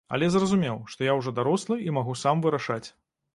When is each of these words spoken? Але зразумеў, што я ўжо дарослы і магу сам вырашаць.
Але 0.15 0.27
зразумеў, 0.35 0.79
што 0.93 1.05
я 1.09 1.13
ўжо 1.19 1.33
дарослы 1.41 1.77
і 1.89 1.95
магу 1.99 2.17
сам 2.23 2.43
вырашаць. 2.47 2.83